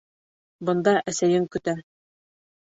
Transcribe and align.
Бында 0.69 0.93
әсәйең 1.11 1.47
көтә. 1.57 1.77